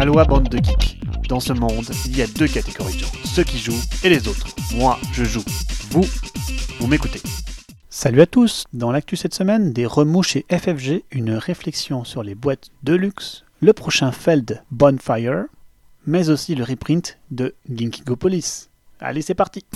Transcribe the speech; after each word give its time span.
Aloha 0.00 0.24
bande 0.24 0.48
de 0.48 0.56
geeks. 0.56 0.98
Dans 1.28 1.40
ce 1.40 1.52
monde, 1.52 1.84
il 2.06 2.16
y 2.16 2.22
a 2.22 2.26
deux 2.26 2.48
catégories 2.48 2.94
de 2.94 3.00
gens, 3.00 3.12
ceux 3.22 3.44
qui 3.44 3.58
jouent 3.58 3.82
et 4.02 4.08
les 4.08 4.28
autres. 4.28 4.46
Moi, 4.74 4.98
je 5.12 5.24
joue. 5.24 5.44
Vous, 5.90 6.06
vous 6.78 6.86
m'écoutez. 6.86 7.20
Salut 7.90 8.22
à 8.22 8.26
tous 8.26 8.64
Dans 8.72 8.92
l'actu 8.92 9.16
cette 9.16 9.34
semaine, 9.34 9.74
des 9.74 9.84
remous 9.84 10.22
chez 10.22 10.46
FFG, 10.50 11.02
une 11.10 11.32
réflexion 11.32 12.04
sur 12.04 12.22
les 12.22 12.34
boîtes 12.34 12.70
de 12.82 12.94
luxe, 12.94 13.44
le 13.60 13.74
prochain 13.74 14.10
Feld 14.10 14.62
Bonfire, 14.70 15.44
mais 16.06 16.30
aussi 16.30 16.54
le 16.54 16.64
reprint 16.64 17.18
de 17.30 17.54
Ginkigopolis. 17.68 18.70
Allez, 19.00 19.20
c'est 19.20 19.34
parti 19.34 19.66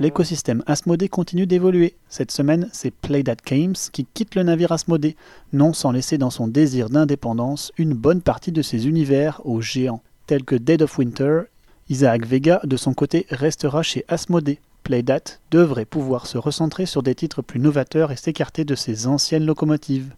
L'écosystème 0.00 0.64
Asmodée 0.66 1.08
continue 1.08 1.46
d'évoluer. 1.46 1.94
Cette 2.08 2.32
semaine, 2.32 2.68
c'est 2.72 2.90
Playdat 2.90 3.36
Games 3.46 3.76
qui 3.92 4.04
quitte 4.12 4.34
le 4.34 4.42
navire 4.42 4.72
Asmodée, 4.72 5.16
non 5.52 5.72
sans 5.72 5.92
laisser 5.92 6.18
dans 6.18 6.30
son 6.30 6.48
désir 6.48 6.90
d'indépendance 6.90 7.70
une 7.78 7.94
bonne 7.94 8.20
partie 8.20 8.50
de 8.50 8.60
ses 8.60 8.88
univers 8.88 9.40
aux 9.44 9.60
géants, 9.60 10.02
tels 10.26 10.42
que 10.42 10.56
Dead 10.56 10.82
of 10.82 10.98
Winter. 10.98 11.42
Isaac 11.88 12.26
Vega, 12.26 12.60
de 12.64 12.76
son 12.76 12.92
côté, 12.92 13.26
restera 13.30 13.82
chez 13.82 14.04
Asmodée. 14.08 14.58
Playdat 14.82 15.38
devrait 15.52 15.84
pouvoir 15.84 16.26
se 16.26 16.38
recentrer 16.38 16.86
sur 16.86 17.04
des 17.04 17.14
titres 17.14 17.40
plus 17.40 17.60
novateurs 17.60 18.10
et 18.10 18.16
s'écarter 18.16 18.64
de 18.64 18.74
ses 18.74 19.06
anciennes 19.06 19.46
locomotives. 19.46 20.14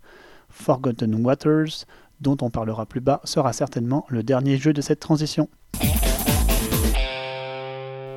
Forgotten 0.49 1.15
Waters, 1.25 1.85
dont 2.23 2.37
on 2.41 2.49
parlera 2.49 2.87
plus 2.87 3.01
bas, 3.01 3.21
sera 3.25 3.53
certainement 3.53 4.07
le 4.09 4.23
dernier 4.23 4.57
jeu 4.57 4.73
de 4.73 4.81
cette 4.81 5.01
transition. 5.01 5.49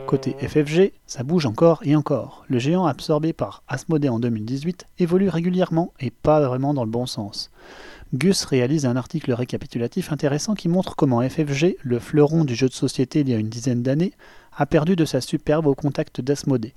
Côté 0.10 0.36
FFG, 0.40 0.92
ça 1.06 1.22
bouge 1.22 1.46
encore 1.46 1.82
et 1.84 1.96
encore. 1.96 2.44
Le 2.48 2.58
géant 2.58 2.88
absorbé 2.88 3.32
par 3.32 3.62
Asmodee 3.68 4.10
en 4.10 4.20
2018 4.20 4.88
évolue 4.98 5.30
régulièrement 5.30 5.94
et 6.00 6.10
pas 6.10 6.42
vraiment 6.42 6.74
dans 6.74 6.84
le 6.84 6.90
bon 6.90 7.06
sens. 7.06 7.52
Gus 8.16 8.44
réalise 8.46 8.88
un 8.88 8.96
article 8.96 9.32
récapitulatif 9.34 10.12
intéressant 10.12 10.56
qui 10.56 10.68
montre 10.68 10.96
comment 10.96 11.22
FFG, 11.22 11.76
le 11.84 12.00
fleuron 12.00 12.44
du 12.44 12.56
jeu 12.56 12.68
de 12.68 12.74
société 12.74 13.20
il 13.20 13.30
y 13.30 13.36
a 13.36 13.38
une 13.38 13.50
dizaine 13.50 13.84
d'années, 13.84 14.14
a 14.58 14.66
perdu 14.66 14.96
de 14.96 15.06
sa 15.06 15.22
superbe 15.22 15.68
au 15.68 15.76
contact 15.76 16.22
d'Asmodée. 16.22 16.74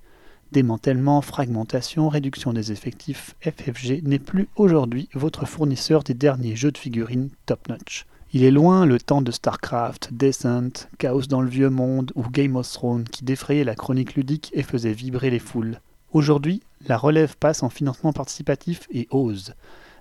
Démantèlement, 0.52 1.22
fragmentation, 1.22 2.10
réduction 2.10 2.52
des 2.52 2.70
effectifs, 2.70 3.34
FFG 3.40 4.02
n'est 4.02 4.18
plus 4.18 4.50
aujourd'hui 4.56 5.08
votre 5.14 5.46
fournisseur 5.46 6.02
des 6.02 6.12
derniers 6.12 6.54
jeux 6.54 6.70
de 6.70 6.76
figurines 6.76 7.30
top-notch. 7.46 8.04
Il 8.34 8.44
est 8.44 8.50
loin 8.50 8.86
le 8.86 8.98
temps 8.98 9.20
de 9.20 9.30
StarCraft, 9.30 10.08
Descent, 10.14 10.88
Chaos 10.96 11.26
dans 11.28 11.42
le 11.42 11.50
Vieux 11.50 11.68
Monde 11.68 12.12
ou 12.14 12.22
Game 12.30 12.56
of 12.56 12.72
Thrones 12.72 13.04
qui 13.04 13.26
défrayait 13.26 13.62
la 13.62 13.74
chronique 13.74 14.14
ludique 14.14 14.50
et 14.54 14.62
faisait 14.62 14.94
vibrer 14.94 15.28
les 15.28 15.38
foules. 15.38 15.80
Aujourd'hui, 16.12 16.62
la 16.86 16.96
relève 16.96 17.36
passe 17.36 17.62
en 17.62 17.68
financement 17.68 18.14
participatif 18.14 18.88
et 18.90 19.06
ose. 19.10 19.52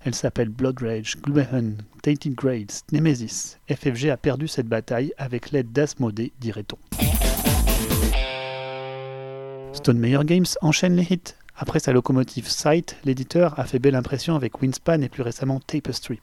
Elle 0.06 0.16
s'appelle 0.16 0.48
Blood 0.48 0.82
Rage, 0.82 1.18
Gloomhaven, 1.22 1.80
Tainted 2.04 2.36
Grades, 2.36 2.72
Nemesis. 2.94 3.58
FFG 3.70 4.10
a 4.10 4.16
perdu 4.16 4.48
cette 4.48 4.68
bataille 4.68 5.12
avec 5.18 5.52
l'aide 5.52 5.74
d'Asmodée, 5.74 6.32
dirait-on. 6.40 6.78
Stone 9.74 10.00
Meyer 10.00 10.24
Games 10.24 10.46
enchaîne 10.62 10.96
les 10.96 11.04
hits. 11.12 11.36
Après 11.58 11.80
sa 11.82 11.92
locomotive 11.92 12.48
Sight, 12.48 12.96
l'éditeur 13.04 13.60
a 13.60 13.66
fait 13.66 13.80
belle 13.80 13.96
impression 13.96 14.38
avec 14.38 14.62
Winspan 14.62 15.02
et 15.02 15.10
plus 15.10 15.22
récemment 15.22 15.60
Tapestry. 15.60 16.22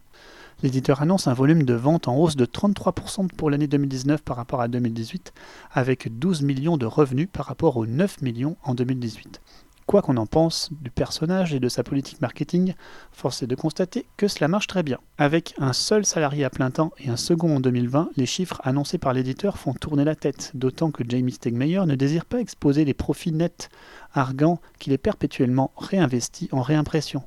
L'éditeur 0.61 1.03
annonce 1.03 1.29
un 1.29 1.35
volume 1.35 1.63
de 1.63 1.75
vente 1.75 2.09
en 2.09 2.17
hausse 2.17 2.35
de 2.35 2.45
33% 2.45 3.29
pour 3.29 3.49
l'année 3.49 3.69
2019 3.69 4.23
par 4.23 4.37
rapport 4.37 4.61
à 4.61 4.67
2018, 4.67 5.33
avec 5.71 6.19
12 6.19 6.43
millions 6.43 6.77
de 6.77 6.85
revenus 6.85 7.29
par 7.33 7.47
rapport 7.47 7.77
aux 7.77 7.87
9 7.87 8.23
millions 8.23 8.57
en 8.65 8.75
2018. 8.75 9.41
Quoi 9.87 10.03
qu'on 10.03 10.17
en 10.17 10.27
pense 10.27 10.71
du 10.83 10.91
personnage 10.91 11.55
et 11.55 11.61
de 11.61 11.69
sa 11.69 11.85
politique 11.85 12.21
marketing, 12.21 12.75
force 13.13 13.45
est 13.45 13.47
de 13.47 13.55
constater 13.55 14.05
que 14.17 14.27
cela 14.27 14.49
marche 14.49 14.67
très 14.67 14.83
bien. 14.83 14.99
Avec 15.17 15.55
un 15.59 15.73
seul 15.73 16.05
salarié 16.05 16.43
à 16.43 16.51
plein 16.51 16.73
temps 16.73 16.91
et 16.99 17.09
un 17.09 17.17
second 17.17 17.55
en 17.55 17.61
2020, 17.61 18.11
les 18.17 18.27
chiffres 18.27 18.61
annoncés 18.65 18.99
par 18.99 19.13
l'éditeur 19.13 19.59
font 19.59 19.75
tourner 19.75 20.05
la 20.05 20.17
tête, 20.17 20.51
d'autant 20.55 20.91
que 20.91 21.05
Jamie 21.09 21.33
Stegmeyer 21.33 21.87
ne 21.87 21.95
désire 21.95 22.25
pas 22.25 22.41
exposer 22.41 22.85
les 22.85 22.95
profits 22.95 23.33
nets, 23.33 23.71
argants 24.13 24.61
qu'il 24.81 24.93
est 24.93 24.99
perpétuellement 24.99 25.71
réinvesti 25.77 26.49
en 26.51 26.63
réimpression 26.63 27.23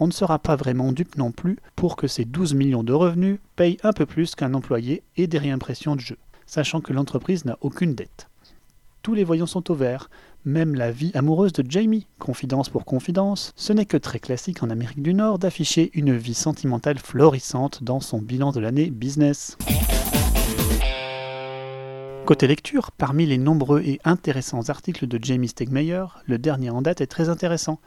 on 0.00 0.06
ne 0.06 0.12
sera 0.12 0.38
pas 0.38 0.56
vraiment 0.56 0.92
dupe 0.92 1.16
non 1.16 1.30
plus 1.30 1.58
pour 1.76 1.94
que 1.94 2.08
ces 2.08 2.24
12 2.24 2.54
millions 2.54 2.82
de 2.82 2.92
revenus 2.92 3.38
payent 3.54 3.78
un 3.82 3.92
peu 3.92 4.06
plus 4.06 4.34
qu'un 4.34 4.54
employé 4.54 5.02
et 5.16 5.26
des 5.26 5.38
réimpressions 5.38 5.94
de 5.94 6.00
jeux, 6.00 6.18
sachant 6.46 6.80
que 6.80 6.92
l'entreprise 6.92 7.44
n'a 7.44 7.58
aucune 7.60 7.94
dette. 7.94 8.28
Tous 9.02 9.14
les 9.14 9.24
voyants 9.24 9.46
sont 9.46 9.70
au 9.70 9.74
vert, 9.74 10.10
même 10.44 10.74
la 10.74 10.90
vie 10.90 11.10
amoureuse 11.14 11.52
de 11.52 11.64
Jamie, 11.70 12.06
confidence 12.18 12.68
pour 12.68 12.84
confidence, 12.84 13.52
ce 13.56 13.72
n'est 13.72 13.86
que 13.86 13.96
très 13.96 14.18
classique 14.18 14.62
en 14.62 14.70
Amérique 14.70 15.02
du 15.02 15.14
Nord 15.14 15.38
d'afficher 15.38 15.90
une 15.94 16.16
vie 16.16 16.34
sentimentale 16.34 16.98
florissante 16.98 17.82
dans 17.82 18.00
son 18.00 18.18
bilan 18.20 18.52
de 18.52 18.60
l'année 18.60 18.90
business. 18.90 19.56
Côté 22.30 22.46
lecture, 22.46 22.92
parmi 22.92 23.26
les 23.26 23.38
nombreux 23.38 23.80
et 23.80 23.98
intéressants 24.04 24.68
articles 24.68 25.08
de 25.08 25.18
Jamie 25.20 25.48
Stegmeyer, 25.48 26.04
le 26.26 26.38
dernier 26.38 26.70
en 26.70 26.80
date 26.80 27.00
est 27.00 27.08
très 27.08 27.28
intéressant. 27.28 27.80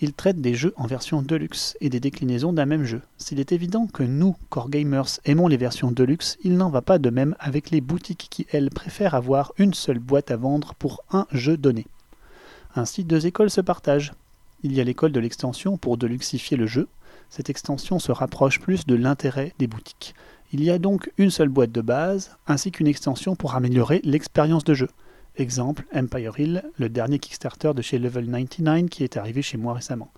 Il 0.00 0.14
traite 0.14 0.40
des 0.40 0.54
jeux 0.54 0.74
en 0.76 0.88
version 0.88 1.22
deluxe 1.22 1.76
et 1.80 1.90
des 1.90 2.00
déclinaisons 2.00 2.52
d'un 2.52 2.66
même 2.66 2.82
jeu. 2.82 3.02
S'il 3.18 3.38
est 3.38 3.52
évident 3.52 3.86
que 3.86 4.02
nous, 4.02 4.34
core 4.50 4.68
gamers, 4.68 5.20
aimons 5.26 5.46
les 5.46 5.56
versions 5.56 5.92
deluxe, 5.92 6.38
il 6.42 6.56
n'en 6.56 6.70
va 6.70 6.82
pas 6.82 6.98
de 6.98 7.08
même 7.08 7.36
avec 7.38 7.70
les 7.70 7.80
boutiques 7.80 8.26
qui, 8.30 8.48
elles, 8.50 8.70
préfèrent 8.70 9.14
avoir 9.14 9.52
une 9.58 9.74
seule 9.74 10.00
boîte 10.00 10.32
à 10.32 10.36
vendre 10.36 10.74
pour 10.74 11.04
un 11.12 11.28
jeu 11.30 11.56
donné. 11.56 11.86
Ainsi, 12.74 13.04
deux 13.04 13.28
écoles 13.28 13.48
se 13.48 13.60
partagent. 13.60 14.12
Il 14.64 14.72
y 14.72 14.80
a 14.80 14.84
l'école 14.84 15.12
de 15.12 15.20
l'extension 15.20 15.76
pour 15.76 15.98
deluxifier 15.98 16.56
le 16.56 16.66
jeu. 16.66 16.88
Cette 17.30 17.48
extension 17.48 18.00
se 18.00 18.10
rapproche 18.10 18.58
plus 18.58 18.86
de 18.86 18.96
l'intérêt 18.96 19.54
des 19.60 19.68
boutiques. 19.68 20.16
Il 20.56 20.62
y 20.62 20.70
a 20.70 20.78
donc 20.78 21.10
une 21.18 21.32
seule 21.32 21.48
boîte 21.48 21.72
de 21.72 21.80
base, 21.80 22.36
ainsi 22.46 22.70
qu'une 22.70 22.86
extension 22.86 23.34
pour 23.34 23.56
améliorer 23.56 24.00
l'expérience 24.04 24.62
de 24.62 24.72
jeu. 24.72 24.88
Exemple, 25.34 25.84
Empire 25.92 26.38
Hill, 26.38 26.62
le 26.78 26.88
dernier 26.88 27.18
Kickstarter 27.18 27.72
de 27.74 27.82
chez 27.82 27.98
Level 27.98 28.26
99 28.26 28.88
qui 28.88 29.02
est 29.02 29.16
arrivé 29.16 29.42
chez 29.42 29.58
moi 29.58 29.74
récemment. 29.74 30.12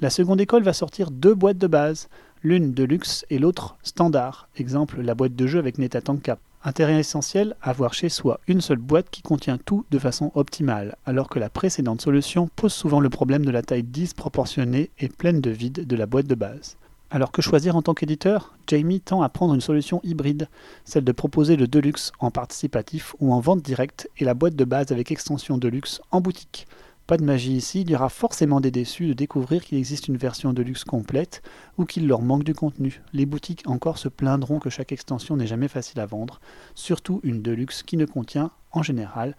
La 0.00 0.10
seconde 0.10 0.42
école 0.42 0.62
va 0.62 0.74
sortir 0.74 1.10
deux 1.10 1.34
boîtes 1.34 1.56
de 1.56 1.66
base, 1.66 2.10
l'une 2.42 2.74
de 2.74 2.84
luxe 2.84 3.24
et 3.30 3.38
l'autre 3.38 3.78
standard. 3.82 4.50
Exemple, 4.58 5.00
la 5.00 5.14
boîte 5.14 5.34
de 5.34 5.46
jeu 5.46 5.58
avec 5.58 5.78
Netatanka. 5.78 6.36
Intérêt 6.64 7.00
essentiel, 7.00 7.56
avoir 7.62 7.94
chez 7.94 8.10
soi 8.10 8.40
une 8.46 8.60
seule 8.60 8.76
boîte 8.76 9.08
qui 9.08 9.22
contient 9.22 9.56
tout 9.56 9.86
de 9.90 9.98
façon 9.98 10.32
optimale, 10.34 10.96
alors 11.06 11.30
que 11.30 11.38
la 11.38 11.48
précédente 11.48 12.02
solution 12.02 12.50
pose 12.56 12.74
souvent 12.74 13.00
le 13.00 13.08
problème 13.08 13.46
de 13.46 13.50
la 13.50 13.62
taille 13.62 13.84
disproportionnée 13.84 14.90
et 14.98 15.08
pleine 15.08 15.40
de 15.40 15.48
vide 15.48 15.86
de 15.86 15.96
la 15.96 16.04
boîte 16.04 16.26
de 16.26 16.34
base. 16.34 16.76
Alors 17.10 17.32
que 17.32 17.40
choisir 17.40 17.74
en 17.74 17.80
tant 17.80 17.94
qu'éditeur 17.94 18.54
Jamie 18.66 19.00
tend 19.00 19.22
à 19.22 19.30
prendre 19.30 19.54
une 19.54 19.62
solution 19.62 20.00
hybride, 20.04 20.48
celle 20.84 21.04
de 21.04 21.12
proposer 21.12 21.56
le 21.56 21.66
Deluxe 21.66 22.12
en 22.20 22.30
participatif 22.30 23.14
ou 23.18 23.32
en 23.32 23.40
vente 23.40 23.62
directe 23.62 24.10
et 24.18 24.26
la 24.26 24.34
boîte 24.34 24.56
de 24.56 24.64
base 24.64 24.92
avec 24.92 25.10
extension 25.10 25.56
Deluxe 25.56 26.02
en 26.10 26.20
boutique. 26.20 26.66
Pas 27.06 27.16
de 27.16 27.24
magie 27.24 27.54
ici, 27.54 27.80
il 27.80 27.90
y 27.90 27.94
aura 27.94 28.10
forcément 28.10 28.60
des 28.60 28.70
déçus 28.70 29.06
de 29.06 29.14
découvrir 29.14 29.64
qu'il 29.64 29.78
existe 29.78 30.08
une 30.08 30.18
version 30.18 30.52
Deluxe 30.52 30.84
complète 30.84 31.40
ou 31.78 31.86
qu'il 31.86 32.06
leur 32.06 32.20
manque 32.20 32.44
du 32.44 32.54
contenu. 32.54 33.00
Les 33.14 33.24
boutiques 33.24 33.66
encore 33.66 33.96
se 33.96 34.08
plaindront 34.08 34.58
que 34.58 34.68
chaque 34.68 34.92
extension 34.92 35.34
n'est 35.34 35.46
jamais 35.46 35.68
facile 35.68 36.00
à 36.00 36.06
vendre, 36.06 36.42
surtout 36.74 37.20
une 37.22 37.40
Deluxe 37.40 37.82
qui 37.82 37.96
ne 37.96 38.04
contient, 38.04 38.50
en 38.72 38.82
général, 38.82 39.34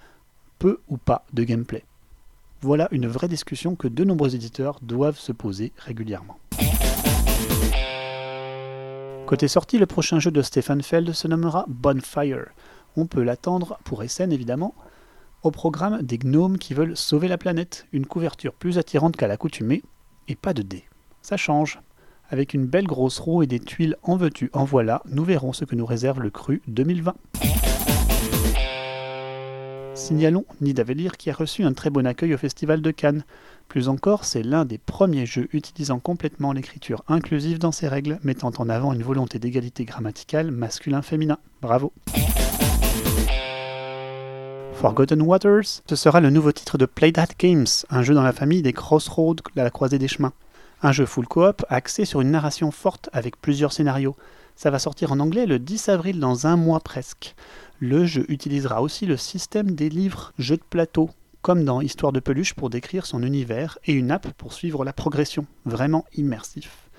peu 0.58 0.80
ou 0.90 0.98
pas 0.98 1.28
de 1.34 1.44
gameplay. 1.44 1.84
Voilà 2.62 2.88
une 2.90 3.06
vraie 3.06 3.28
discussion 3.28 3.76
que 3.76 3.88
de 3.88 4.04
nombreux 4.04 4.34
éditeurs 4.34 4.80
doivent 4.82 5.20
se 5.20 5.32
poser 5.32 5.72
régulièrement. 5.78 6.40
Côté 9.30 9.48
sortie, 9.48 9.78
le 9.78 9.86
prochain 9.86 10.20
jeu 10.20 10.32
de 10.32 10.42
Stefan 10.42 10.82
Feld 10.82 11.14
se 11.14 11.28
nommera 11.28 11.66
Bonfire. 11.68 12.48
On 12.96 13.06
peut 13.06 13.22
l'attendre 13.22 13.78
pour 13.84 14.04
SN 14.04 14.32
évidemment. 14.32 14.74
Au 15.44 15.52
programme, 15.52 16.02
des 16.02 16.18
gnomes 16.18 16.58
qui 16.58 16.74
veulent 16.74 16.98
sauver 16.98 17.28
la 17.28 17.38
planète, 17.38 17.86
une 17.92 18.08
couverture 18.08 18.54
plus 18.54 18.80
attirante 18.80 19.16
qu'à 19.16 19.28
l'accoutumée, 19.28 19.84
et 20.30 20.36
pas 20.36 20.56
de 20.56 20.64
dés. 20.64 20.86
Ça 21.22 21.38
change. 21.38 21.80
Avec 22.32 22.56
une 22.56 22.66
belle 22.66 22.88
grosse 22.88 23.20
roue 23.20 23.44
et 23.44 23.46
des 23.46 23.60
tuiles 23.60 23.98
en 24.02 24.18
veux-tu, 24.18 24.50
en 24.52 24.66
voilà, 24.66 25.04
nous 25.06 25.26
verrons 25.26 25.54
ce 25.54 25.64
que 25.64 25.76
nous 25.76 25.86
réserve 25.86 26.22
le 26.22 26.32
cru 26.32 26.64
2020. 26.68 27.14
Signalons 29.94 30.46
Nidavellir 30.60 31.18
qui 31.18 31.30
a 31.30 31.36
reçu 31.36 31.64
un 31.64 31.74
très 31.74 31.92
bon 31.92 32.08
accueil 32.08 32.34
au 32.34 32.38
Festival 32.40 32.82
de 32.82 32.90
Cannes. 32.90 33.24
Plus 33.70 33.88
encore, 33.88 34.26
c'est 34.26 34.42
l'un 34.42 34.66
des 34.66 34.80
premiers 34.80 35.28
jeux 35.28 35.48
utilisant 35.54 36.00
complètement 36.00 36.54
l'écriture 36.54 37.04
inclusive 37.08 37.60
dans 37.60 37.72
ses 37.72 37.88
règles, 37.88 38.20
mettant 38.24 38.52
en 38.58 38.68
avant 38.68 38.94
une 38.94 39.04
volonté 39.04 39.38
d'égalité 39.38 39.86
grammaticale 39.86 40.50
masculin-féminin. 40.50 41.38
Bravo 41.62 41.94
Forgotten 44.74 45.22
Waters, 45.22 45.84
ce 45.88 45.96
sera 45.96 46.20
le 46.20 46.32
nouveau 46.32 46.52
titre 46.52 46.80
de 46.80 46.88
Play 46.88 47.12
That 47.12 47.28
Games, 47.38 47.68
un 47.92 48.02
jeu 48.02 48.16
dans 48.16 48.24
la 48.24 48.34
famille 48.34 48.64
des 48.64 48.74
Crossroads 48.74 49.36
à 49.56 49.64
la 49.64 49.70
croisée 49.70 50.00
des 50.00 50.08
chemins. 50.08 50.34
Un 50.82 50.92
jeu 50.92 51.06
full 51.06 51.28
coop 51.28 51.64
axé 51.70 52.06
sur 52.06 52.22
une 52.22 52.32
narration 52.32 52.72
forte 52.72 53.08
avec 53.14 53.40
plusieurs 53.40 53.72
scénarios. 53.72 54.16
Ça 54.56 54.72
va 54.72 54.80
sortir 54.80 55.12
en 55.12 55.20
anglais 55.20 55.46
le 55.46 55.60
10 55.60 55.90
avril 55.90 56.20
dans 56.20 56.48
un 56.48 56.56
mois 56.56 56.80
presque. 56.80 57.36
Le 57.80 58.06
jeu 58.06 58.26
utilisera 58.30 58.82
aussi 58.82 59.06
le 59.06 59.16
système 59.16 59.76
des 59.76 59.90
livres 59.90 60.34
jeux 60.40 60.58
de 60.58 60.64
plateau, 60.68 61.12
comme 61.42 61.64
dans 61.64 61.82
Histoire 61.82 62.12
de 62.12 62.20
peluche 62.20 62.54
pour 62.54 62.70
décrire 62.70 63.06
son 63.06 63.24
univers, 63.24 63.78
et 63.86 63.94
une 63.94 64.12
app 64.12 64.28
pour 64.38 64.54
suivre 64.54 64.84
la 64.84 64.94
progression, 64.94 65.46
vraiment 65.66 66.06
immersif. 66.16 66.90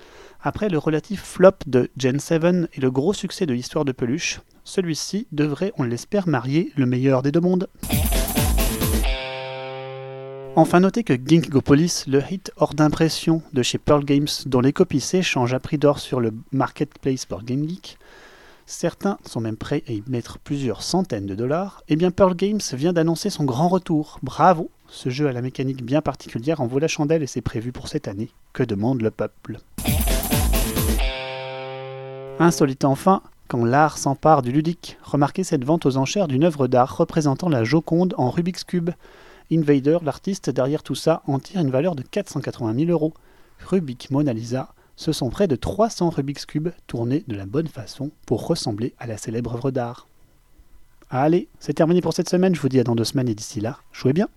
Après 0.41 0.69
le 0.69 0.77
relatif 0.77 1.21
flop 1.21 1.51
de 1.67 1.89
Gen 1.97 2.19
7 2.19 2.43
et 2.73 2.81
le 2.81 2.89
gros 2.91 3.13
succès 3.13 3.45
de 3.45 3.53
l'histoire 3.53 3.85
de 3.85 3.91
peluche, 3.91 4.41
celui-ci 4.63 5.27
devrait, 5.31 5.73
on 5.77 5.83
l'espère, 5.83 6.27
marier 6.27 6.71
le 6.75 6.85
meilleur 6.85 7.21
des 7.21 7.31
deux 7.31 7.39
mondes. 7.39 7.67
Enfin, 10.55 10.81
notez 10.81 11.03
que 11.03 11.13
Ginkgopolis, 11.13 12.05
le 12.07 12.21
hit 12.29 12.51
hors 12.57 12.73
d'impression 12.73 13.41
de 13.53 13.63
chez 13.63 13.77
Pearl 13.77 14.03
Games, 14.03 14.27
dont 14.47 14.59
les 14.59 14.73
copies 14.73 14.99
s'échangent 14.99 15.53
à 15.53 15.59
prix 15.59 15.77
d'or 15.77 15.99
sur 15.99 16.19
le 16.19 16.33
marketplace 16.51 17.25
pour 17.25 17.43
GameGeek, 17.43 17.97
certains 18.71 19.17
sont 19.25 19.41
même 19.41 19.57
prêts 19.57 19.83
à 19.87 19.91
y 19.91 20.03
mettre 20.07 20.39
plusieurs 20.39 20.81
centaines 20.81 21.25
de 21.25 21.35
dollars, 21.35 21.83
et 21.87 21.93
eh 21.93 21.95
bien 21.95 22.09
Pearl 22.09 22.35
Games 22.35 22.61
vient 22.73 22.93
d'annoncer 22.93 23.29
son 23.29 23.43
grand 23.43 23.67
retour. 23.67 24.19
Bravo 24.23 24.71
Ce 24.87 25.09
jeu 25.09 25.27
à 25.27 25.33
la 25.33 25.41
mécanique 25.41 25.83
bien 25.83 26.01
particulière 26.01 26.61
en 26.61 26.67
vaut 26.67 26.79
la 26.79 26.87
chandelle 26.87 27.21
et 27.21 27.27
c'est 27.27 27.41
prévu 27.41 27.71
pour 27.71 27.87
cette 27.87 28.07
année. 28.07 28.29
Que 28.53 28.63
demande 28.63 29.01
le 29.01 29.11
peuple? 29.11 29.59
Insolite 32.39 32.85
enfin, 32.85 33.21
quand 33.47 33.65
l'art 33.65 33.97
s'empare 33.97 34.41
du 34.41 34.51
ludique, 34.51 34.97
remarquez 35.03 35.43
cette 35.43 35.65
vente 35.65 35.85
aux 35.85 35.97
enchères 35.97 36.27
d'une 36.27 36.45
œuvre 36.45 36.67
d'art 36.67 36.97
représentant 36.97 37.49
la 37.49 37.63
Joconde 37.63 38.15
en 38.17 38.29
Rubik's 38.29 38.63
Cube. 38.63 38.91
Invader, 39.51 39.97
l'artiste 40.01 40.49
derrière 40.49 40.81
tout 40.81 40.95
ça, 40.95 41.21
en 41.27 41.39
tire 41.39 41.59
une 41.59 41.71
valeur 41.71 41.93
de 41.93 42.03
480 42.03 42.73
000 42.73 42.89
euros. 42.89 43.13
Rubik 43.67 44.09
Mona 44.09 44.33
Lisa, 44.33 44.73
ce 45.01 45.13
sont 45.13 45.31
près 45.31 45.47
de 45.47 45.55
300 45.55 46.11
Rubik's 46.11 46.45
Cube 46.45 46.69
tournés 46.85 47.23
de 47.27 47.35
la 47.35 47.47
bonne 47.47 47.67
façon 47.67 48.11
pour 48.27 48.45
ressembler 48.45 48.93
à 48.99 49.07
la 49.07 49.17
célèbre 49.17 49.55
œuvre 49.55 49.71
d'art. 49.71 50.07
Allez, 51.09 51.47
c'est 51.59 51.73
terminé 51.73 52.01
pour 52.01 52.13
cette 52.13 52.29
semaine, 52.29 52.53
je 52.53 52.61
vous 52.61 52.69
dis 52.69 52.79
à 52.79 52.83
dans 52.83 52.93
deux 52.93 53.03
semaines 53.03 53.27
et 53.27 53.33
d'ici 53.33 53.61
là, 53.61 53.79
jouez 53.91 54.13
bien 54.13 54.27